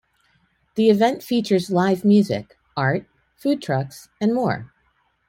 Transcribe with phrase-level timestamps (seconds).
[0.73, 3.05] The event features live music, art,
[3.37, 4.73] food trucks, and more.